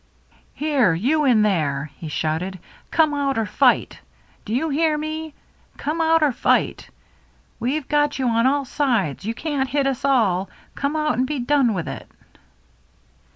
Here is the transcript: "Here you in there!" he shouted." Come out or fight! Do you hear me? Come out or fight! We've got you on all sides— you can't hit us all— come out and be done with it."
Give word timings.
"Here 0.55 0.95
you 0.95 1.25
in 1.25 1.43
there!" 1.43 1.91
he 1.99 2.07
shouted." 2.07 2.57
Come 2.89 3.13
out 3.13 3.37
or 3.37 3.45
fight! 3.45 3.99
Do 4.45 4.55
you 4.55 4.69
hear 4.69 4.97
me? 4.97 5.35
Come 5.77 6.01
out 6.01 6.23
or 6.23 6.31
fight! 6.31 6.89
We've 7.59 7.87
got 7.87 8.17
you 8.17 8.27
on 8.27 8.47
all 8.47 8.65
sides— 8.65 9.25
you 9.25 9.35
can't 9.35 9.69
hit 9.69 9.85
us 9.85 10.03
all— 10.03 10.49
come 10.73 10.95
out 10.95 11.19
and 11.19 11.27
be 11.27 11.37
done 11.37 11.75
with 11.75 11.87
it." 11.87 12.09